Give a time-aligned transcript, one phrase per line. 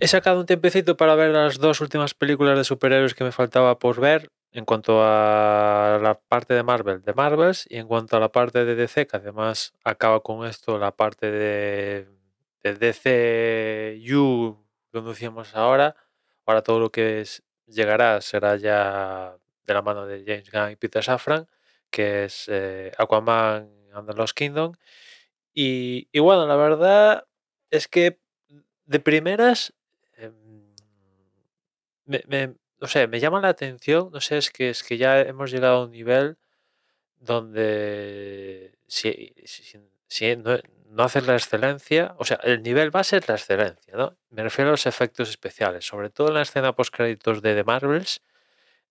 [0.00, 3.80] He sacado un tiempecito para ver las dos últimas películas de superhéroes que me faltaba
[3.80, 8.20] por ver en cuanto a la parte de Marvel, de Marvels, y en cuanto a
[8.20, 12.08] la parte de DC, que además acaba con esto la parte de,
[12.62, 12.74] de
[13.98, 15.96] DCU, como decíamos ahora.
[16.46, 17.24] Ahora todo lo que
[17.66, 21.46] llegará será ya de la mano de James Gunn y Peter Safran,
[21.90, 24.74] que es eh, Aquaman and the Lost Kingdom.
[25.52, 27.26] Y, bueno, la verdad
[27.70, 28.20] es que
[28.86, 29.74] de primeras
[32.08, 35.20] me, me- no sé, me llama la atención, no sé, es que es que ya
[35.22, 36.38] hemos llegado a un nivel
[37.20, 40.58] donde si, si- si- no,
[40.90, 44.16] no haces la excelencia, o sea, el nivel va a ser la excelencia, ¿no?
[44.30, 47.64] Me refiero a los efectos especiales, sobre todo en la escena post créditos de The
[47.64, 48.22] Marvels,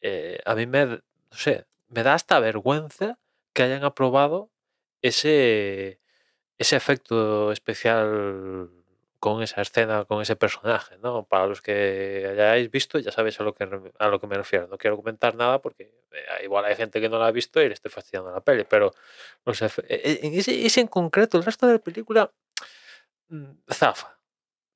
[0.00, 1.00] eh, a mí me, no
[1.32, 3.18] sé, me da hasta vergüenza
[3.52, 4.50] que hayan aprobado
[5.02, 6.00] ese,
[6.58, 8.70] ese efecto especial
[9.20, 11.26] con esa escena, con ese personaje, ¿no?
[11.26, 13.64] Para los que hayáis visto, ya sabéis a lo que,
[13.98, 14.66] a lo que me refiero.
[14.68, 17.68] No quiero comentar nada porque eh, igual hay gente que no la ha visto y
[17.68, 18.92] le estoy fastidiando la peli, pero
[19.88, 22.32] e- e- ese, ese en concreto, el resto de la película
[23.28, 24.18] mm, zafa.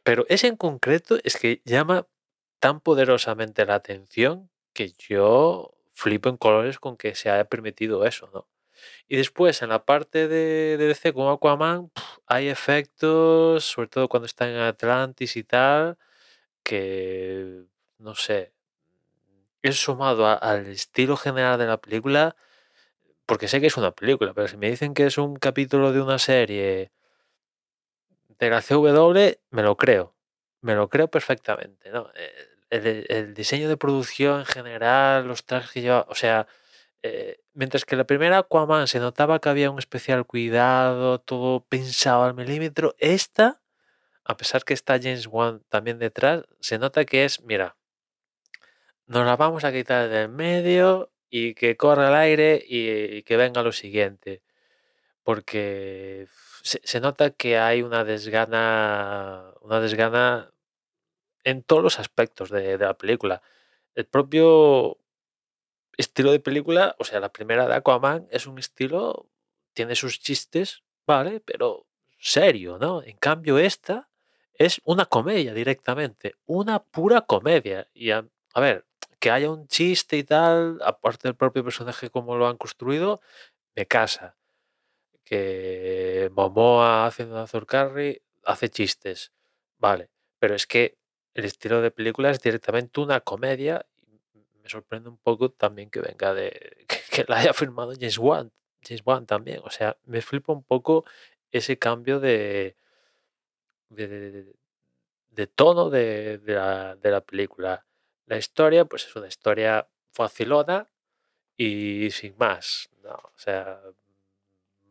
[0.04, 2.08] Pero ese en concreto es que llama
[2.60, 8.30] tan poderosamente la atención que yo flipo en colores con que se haya permitido eso,
[8.34, 8.48] ¿no?
[9.08, 11.90] Y después, en la parte de, DC con Aquaman,
[12.26, 15.98] hay efectos, sobre todo cuando está en Atlantis y tal,
[16.62, 17.64] que
[17.98, 18.52] no sé.
[19.62, 22.36] Es sumado al estilo general de la película,
[23.26, 26.02] porque sé que es una película, pero si me dicen que es un capítulo de
[26.02, 26.92] una serie
[28.38, 30.14] de la CW, me lo creo.
[30.60, 32.10] Me lo creo perfectamente, ¿no?
[32.16, 32.32] Eh,
[32.70, 36.46] El, el diseño de producción en general, los trajes que lleva, o sea,
[37.06, 42.24] eh, mientras que la primera Aquaman se notaba que había un especial cuidado, todo pensado
[42.24, 43.60] al milímetro, esta,
[44.24, 47.76] a pesar que está James Wan también detrás, se nota que es, mira,
[49.06, 53.62] nos la vamos a quitar del medio y que corra el aire y, que venga
[53.62, 54.42] lo siguiente.
[55.24, 56.26] Porque
[56.62, 60.54] se, nota que hay una desgana, una desgana
[61.44, 63.42] en todos los aspectos de la película.
[63.94, 65.03] El propio
[65.96, 69.28] estilo de película, o sea, la primera de Aquaman es un estilo,
[69.74, 71.40] tiene sus chistes, ¿vale?
[71.40, 71.86] Pero
[72.18, 73.02] serio, ¿no?
[73.02, 74.08] En cambio, esta
[74.54, 77.88] es una comedia directamente, una pura comedia.
[77.92, 78.24] Y a,
[78.56, 78.86] ver,
[79.20, 83.20] que haya un chiste y tal, aparte del propio personaje como lo han construido,
[83.74, 84.36] me casa.
[85.24, 89.32] Que Momoa haciendo Azor Carrey hace chistes,
[89.78, 90.10] vale.
[90.38, 90.98] Pero es que
[91.34, 93.86] el estilo de película es directamente una comedia.
[94.64, 98.52] Me sorprende un poco también que venga de que, la haya firmado James Wan,
[98.82, 99.60] James Wan también.
[99.64, 101.04] O sea, me flipa un poco
[101.52, 102.76] ese cambio de,
[103.88, 104.54] de, de-
[105.30, 107.86] de tono de, de la, de la película.
[108.26, 110.88] La historia, pues es una historia facilona
[111.56, 112.90] y sin más.
[113.04, 113.12] ¿no?
[113.14, 113.80] O sea,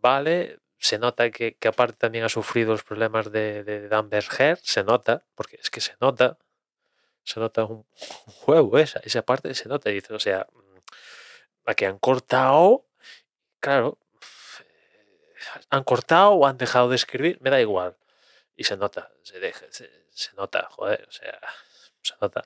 [0.02, 0.60] vale.
[0.78, 5.24] Se nota que, que aparte también ha sufrido los problemas de, de Berger, se nota,
[5.34, 6.38] porque es que se nota,
[7.24, 7.86] se nota un,
[8.48, 10.78] huevo esa, esa parte se nota, y dice, o sea, mm,
[11.66, 12.86] la que han cortado,
[13.60, 13.98] claro,
[15.70, 17.98] han cortado o han dejado de escribir, me da igual.
[18.56, 19.90] Y se nota, se, deja, se,
[20.36, 21.40] nota, joder, o sea,
[22.02, 22.44] se nota.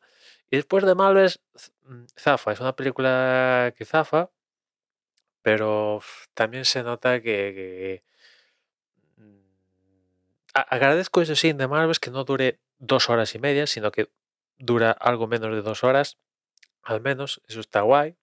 [0.49, 1.39] Y después de Malves,
[1.83, 4.29] mm, zafa, es una película que zafa,
[5.41, 6.01] pero
[6.33, 8.03] también se nota que,
[9.17, 9.39] mm,
[10.53, 14.09] agradezco eso sí de Marvel que no dure dos horas y media, sino que
[14.59, 16.17] dura algo menos de dos horas,
[16.83, 18.17] al menos, eso está guay.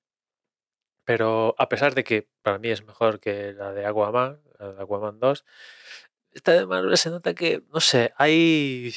[1.09, 5.19] Pero a pesar de que para mí es mejor que la de Aquaman, la Aquaman
[5.21, 5.45] 2,
[6.33, 8.93] esta de Marvel se nota que, no sé, hay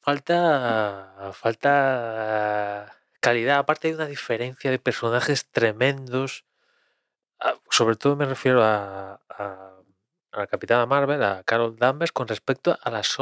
[0.00, 6.44] falta falta calidad, aparte hay una diferencia de personajes tremendos.
[7.40, 9.20] Ah, sobre todo me refiero a-
[10.36, 13.16] a la Capitana Marvel, a Carol Danvers, con respecto a las,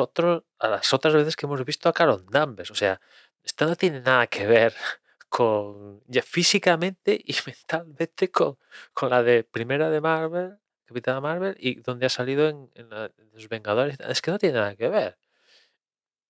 [0.59, 2.71] a las otras veces que hemos visto a Carol Danvers.
[2.71, 3.01] O sea,
[3.43, 4.75] esto no tiene nada que ver
[5.29, 8.59] con ya físicamente y mentalmente con,
[8.93, 13.49] con la de primera de Marvel, Capitana Marvel, y donde ha salido en, la- Los
[13.49, 13.99] Vengadores.
[14.01, 15.19] Es que no tiene nada que ver.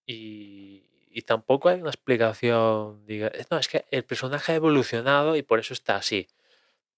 [0.07, 5.37] Y, y tampoco hay una explicación, diga, "Eh, no, es que el personaje ha evolucionado
[5.37, 6.29] y por eso está así.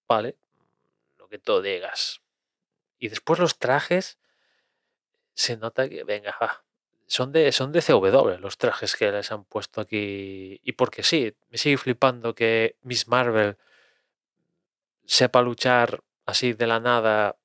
[0.07, 0.37] Vale,
[1.17, 2.21] lo que tú digas.
[2.99, 4.17] Y después los trajes,
[5.33, 6.35] se nota que, venga,
[7.07, 10.59] son de, son de CW los trajes que les han puesto aquí.
[10.63, 13.57] Y porque sí, me sigue flipando que Miss Marvel
[15.05, 17.37] sepa luchar así de la nada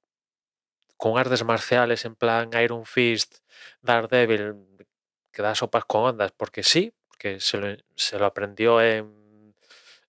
[0.96, 3.38] con artes marciales en plan Iron Fist,
[3.82, 4.86] Daredevil,
[5.32, 9.21] que da sopas con ondas, porque sí, que se lo, se lo aprendió en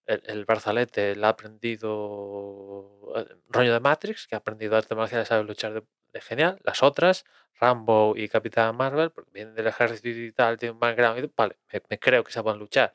[0.05, 5.27] el, el Barzalete, lo ha aprendido eh, rollo de Matrix, que ha aprendido artes marciales,
[5.27, 6.59] sabe luchar de, genial.
[6.63, 7.25] Las otras,
[7.59, 11.57] Rambo y Capitán Marvel, porque vienen del ejército y tal, tienen un background, y, vale,
[11.71, 12.93] me, me creo que saben luchar.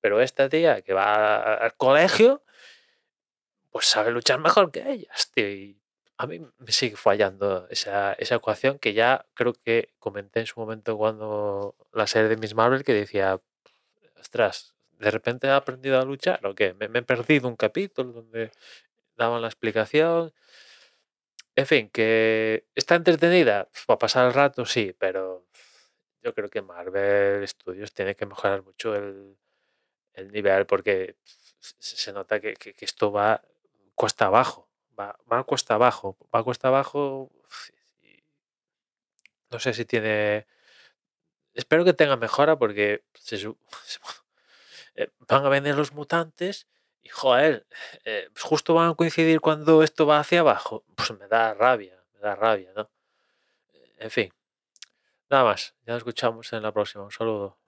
[0.00, 2.42] Pero esta tía que va al colegio,
[3.70, 5.48] pues sabe luchar mejor que ellas, tío.
[5.48, 5.80] Y
[6.16, 10.60] a mí me sigue fallando esa, esa ecuación que ya creo que comenté en su
[10.60, 13.40] momento cuando la serie de Miss Marvel que decía,
[14.18, 16.74] ostras, ¿de repente he aprendido a luchar o qué?
[16.74, 18.52] Me, me he perdido un capítulo donde
[19.16, 20.32] daban la explicación.
[21.56, 25.46] En fin, que está entretenida para pasar el rato, sí, pero
[26.22, 29.36] yo creo que Marvel Studios tiene que mejorar mucho el,
[30.14, 31.16] el nivel porque
[31.60, 33.42] se nota que, que- que esto va
[33.96, 34.68] cuesta abajo,
[34.98, 37.30] va, va cuesta abajo, va cuesta abajo.
[39.50, 40.46] No sé si tiene.
[41.54, 43.36] Espero que tenga mejora porque se
[44.94, 46.66] eh, van a venir los mutantes
[47.02, 47.66] y joder,
[48.04, 50.84] eh, pues justo van a coincidir cuando esto va hacia abajo.
[50.94, 52.90] Pues me da rabia, me da rabia, ¿no?
[53.98, 54.32] En fin,
[55.30, 55.74] nada más.
[55.86, 57.04] Ya nos escuchamos en la próxima.
[57.04, 57.56] Un saludo.